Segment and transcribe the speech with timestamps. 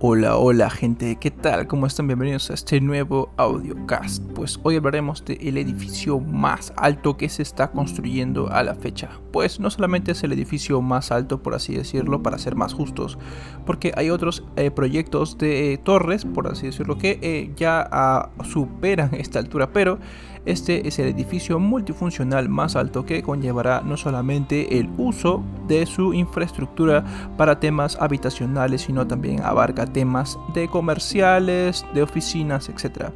[0.00, 1.66] Hola, hola gente, ¿qué tal?
[1.66, 2.06] ¿Cómo están?
[2.06, 4.22] Bienvenidos a este nuevo audiocast.
[4.32, 9.10] Pues hoy hablaremos del edificio más alto que se está construyendo a la fecha.
[9.32, 13.18] Pues no solamente es el edificio más alto, por así decirlo, para ser más justos,
[13.66, 18.30] porque hay otros eh, proyectos de eh, torres, por así decirlo, que eh, ya ah,
[18.44, 19.98] superan esta altura, pero
[20.44, 26.14] este es el edificio multifuncional más alto que conllevará no solamente el uso de su
[26.14, 27.04] infraestructura
[27.36, 33.10] para temas habitacionales, sino también abarca temas de comerciales, de oficinas, etc.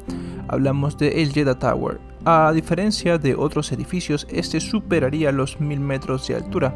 [0.47, 1.99] Hablamos de el Jeddah Tower.
[2.25, 6.73] A diferencia de otros edificios, este superaría los 1000 metros de altura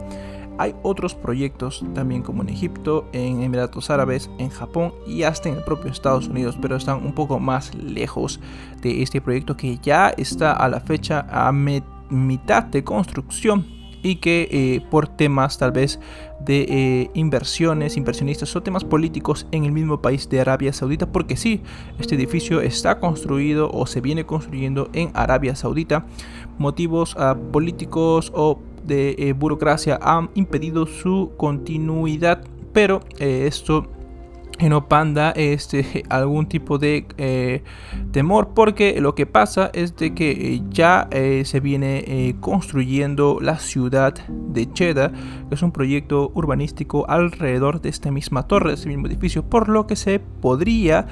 [0.58, 5.56] hay otros proyectos también como en Egipto, en Emiratos Árabes, en Japón y hasta en
[5.56, 8.40] el propio Estados Unidos, pero están un poco más lejos
[8.82, 14.48] de este proyecto que ya está a la fecha a mitad de construcción y que
[14.52, 16.00] eh, por temas tal vez
[16.40, 21.36] de eh, inversiones, inversionistas o temas políticos en el mismo país de Arabia Saudita, porque
[21.36, 21.62] sí,
[22.00, 26.06] este edificio está construido o se viene construyendo en Arabia Saudita,
[26.58, 32.42] motivos ah, políticos o de eh, burocracia han impedido su continuidad,
[32.74, 33.88] pero eh, esto
[34.60, 37.62] no panda este, algún tipo de eh,
[38.12, 44.72] temor porque lo que pasa es de que ya se viene construyendo la ciudad de
[44.74, 45.12] Cheda
[45.48, 49.70] que es un proyecto urbanístico alrededor de esta misma torre, de este mismo edificio, por
[49.70, 51.06] lo que se podría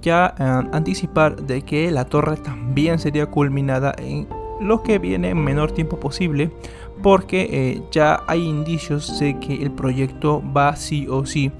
[0.00, 0.34] ya
[0.72, 4.28] anticipar de que la torre también sería culminada en
[4.60, 6.50] lo que viene en menor tiempo posible
[7.02, 11.50] porque eh, ya hay indicios de que el proyecto va sí o sí.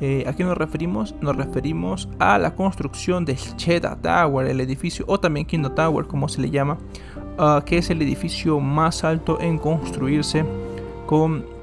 [0.00, 1.14] Eh, ¿A qué nos referimos?
[1.20, 6.28] Nos referimos a la construcción del Cheddar Tower, el edificio, o también Kingdom Tower, como
[6.28, 6.76] se le llama,
[7.38, 10.44] ah, que es el edificio más alto en construirse
[11.06, 11.55] con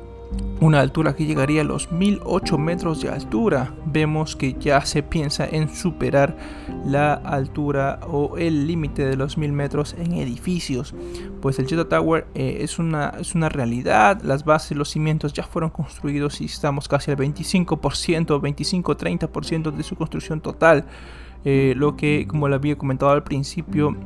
[0.63, 3.73] una altura que llegaría a los 1008 metros de altura.
[3.85, 6.37] Vemos que ya se piensa en superar
[6.85, 10.95] la altura o el límite de los 1000 metros en edificios.
[11.41, 14.21] Pues el Jeddah Tower eh, es, una, es una realidad.
[14.21, 19.95] Las bases, los cimientos ya fueron construidos y estamos casi al 25%, 25-30% de su
[19.97, 20.85] construcción total.
[21.45, 23.97] Eh, lo que, como lo había comentado al principio,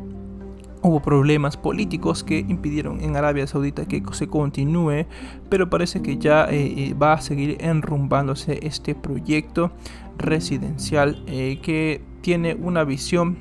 [0.83, 5.07] Hubo problemas políticos que impidieron en Arabia Saudita que se continúe,
[5.49, 9.71] pero parece que ya eh, eh, va a seguir enrumbándose este proyecto
[10.19, 13.37] residencial eh, que tiene una visión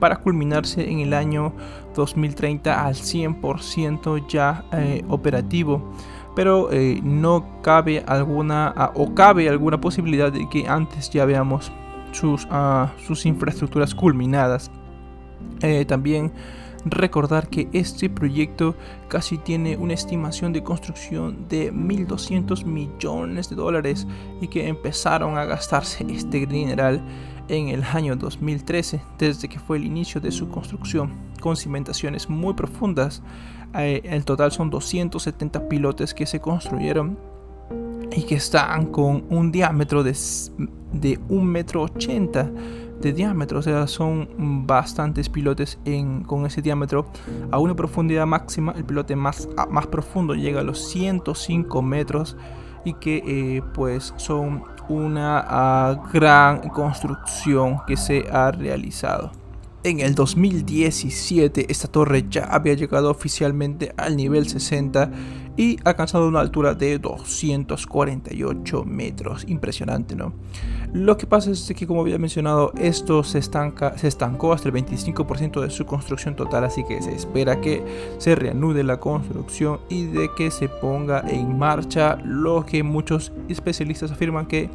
[0.00, 1.52] para culminarse en el año
[1.94, 4.64] 2030 al 100% ya
[5.08, 5.92] operativo.
[6.34, 6.70] Pero
[7.04, 11.70] no cabe alguna ah, o cabe alguna posibilidad de que antes ya veamos
[12.10, 14.72] sus, ah, sus infraestructuras culminadas.
[15.86, 16.32] También
[16.84, 18.74] Recordar que este proyecto
[19.08, 24.06] casi tiene una estimación de construcción de 1.200 millones de dólares
[24.40, 27.00] y que empezaron a gastarse este dineral
[27.48, 32.54] en el año 2013, desde que fue el inicio de su construcción, con cimentaciones muy
[32.54, 33.22] profundas.
[33.74, 37.16] Eh, el total son 270 pilotes que se construyeron
[38.14, 40.12] y que están con un diámetro de,
[40.92, 41.86] de 1,80 metro
[43.02, 47.06] de diámetro, o sea, son bastantes pilotes en, con ese diámetro.
[47.50, 49.48] A una profundidad máxima, el pilote más,
[49.90, 52.36] profundo llega a los 105 metros
[52.84, 59.32] y que eh, pues son una ah, gran construcción que se ha realizado.
[59.84, 65.10] En el 2017 esta torre ya había llegado oficialmente al nivel 60
[65.56, 69.44] y ha alcanzado una altura de 248 metros.
[69.48, 70.34] Impresionante, ¿no?
[70.92, 74.74] Lo que pasa es que, como había mencionado, esto se, estanca, se estancó hasta el
[74.74, 77.82] 25% de su construcción total, así que se espera que
[78.18, 84.12] se reanude la construcción y de que se ponga en marcha lo que muchos especialistas
[84.12, 84.68] afirman que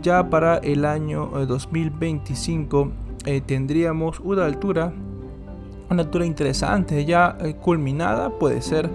[0.00, 2.92] ya para el año 2025
[3.26, 4.94] eh, tendríamos una altura,
[5.90, 8.88] una altura interesante, ya eh, culminada puede ser,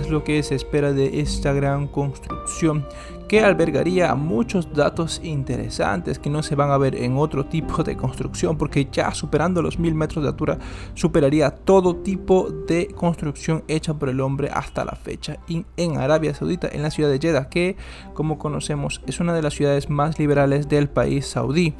[0.00, 2.86] es lo que se espera de esta gran construcción
[3.28, 7.96] que albergaría muchos datos interesantes que no se van a ver en otro tipo de
[7.96, 10.58] construcción porque ya superando los mil metros de altura
[10.94, 15.38] superaría todo tipo de construcción hecha por el hombre hasta la fecha.
[15.76, 17.76] En Arabia Saudita en la ciudad de Jeddah que
[18.14, 21.74] como conocemos es una de las ciudades más liberales del país saudí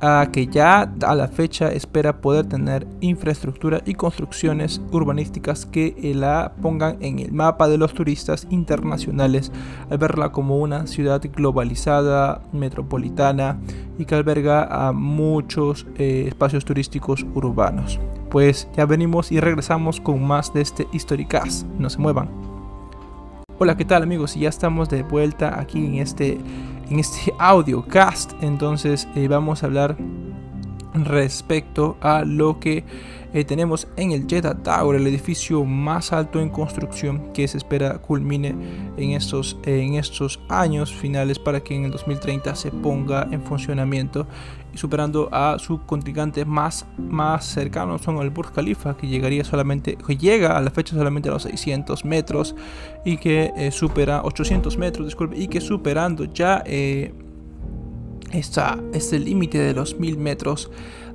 [0.00, 6.52] que ya a la fecha espera poder tener infraestructura y construcciones urbanísticas que eh, la
[6.62, 9.50] pongan en el mapa de los turistas internacionales
[9.90, 13.58] al verla como una ciudad globalizada, metropolitana
[13.98, 17.98] y que alberga a muchos eh, espacios turísticos urbanos.
[18.30, 21.66] Pues ya venimos y regresamos con más de este Historicast.
[21.78, 22.28] No se muevan.
[23.60, 24.36] Hola, ¿qué tal amigos?
[24.36, 26.38] Y ya estamos de vuelta aquí en este,
[26.90, 28.32] en este audiocast.
[28.42, 29.96] Entonces eh, vamos a hablar
[31.04, 32.84] respecto a lo que
[33.34, 37.98] eh, tenemos en el Jeddah Tower, el edificio más alto en construcción que se espera
[37.98, 38.54] culmine
[38.96, 44.26] en estos, en estos años finales para que en el 2030 se ponga en funcionamiento
[44.72, 49.96] y superando a su contrincante más, más cercano son el Burj Khalifa que llegaría solamente
[49.96, 52.54] que llega a la fecha solamente a los 600 metros
[53.04, 56.62] y que eh, supera 800 metros disculpe y que superando ya
[58.32, 58.42] eh,
[58.92, 60.70] este límite de los 1000 metros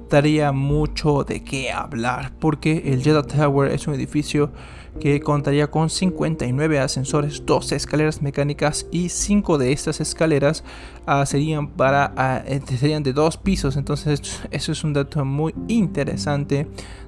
[0.09, 4.51] daría mucho de qué hablar porque el Jeddah Tower es un edificio
[4.99, 10.63] que contaría con 59 ascensores, 12 escaleras mecánicas y 5 de estas escaleras
[11.07, 13.75] uh, serían para uh, serían de dos pisos.
[13.75, 14.21] Entonces
[14.51, 16.67] eso es un dato muy interesante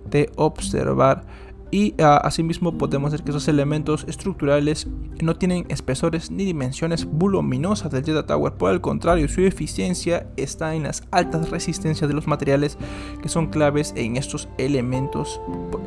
[0.10, 1.26] de observar
[1.72, 4.88] y uh, asimismo podemos ver que esos elementos estructurales
[5.22, 10.76] no tienen espesores ni dimensiones voluminosas del Jeddah Tower, por el contrario, su eficiencia está
[10.76, 12.78] en las altas resistencias de los materiales
[13.22, 15.42] que son claves en estos elementos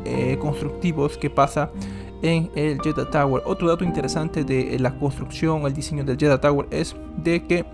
[0.05, 1.71] eh, constructivos que pasa
[2.21, 3.41] en el Jeddah Tower.
[3.45, 7.65] Otro dato interesante de la construcción, el diseño del Jeddah Tower es de que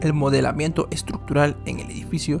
[0.00, 2.40] el modelamiento estructural en el edificio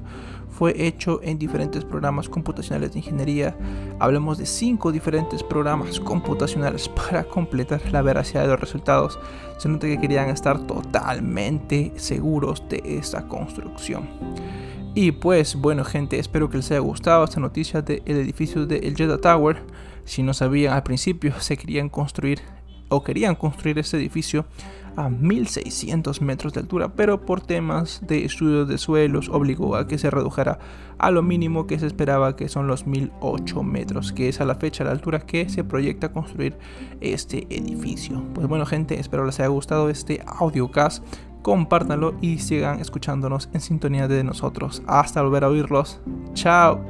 [0.60, 3.56] fue hecho en diferentes programas computacionales de ingeniería.
[3.98, 9.18] Hablamos de cinco diferentes programas computacionales para completar la veracidad de los resultados.
[9.56, 14.06] Se nota que querían estar totalmente seguros de esta construcción.
[14.94, 18.94] Y pues bueno gente, espero que les haya gustado esta noticia del edificio del de
[18.94, 19.62] Jeddah Tower.
[20.04, 22.42] Si no sabían al principio, se querían construir
[22.90, 24.44] o querían construir este edificio
[24.96, 29.98] a 1600 metros de altura, pero por temas de estudios de suelos obligó a que
[29.98, 30.58] se redujera
[30.98, 34.56] a lo mínimo que se esperaba, que son los 1008 metros, que es a la
[34.56, 36.58] fecha la altura que se proyecta construir
[37.00, 38.22] este edificio.
[38.34, 41.02] Pues bueno, gente, espero les haya gustado este audiocast.
[41.42, 44.82] Compártanlo y sigan escuchándonos en sintonía de nosotros.
[44.86, 45.98] Hasta volver a oírlos.
[46.34, 46.84] Chao.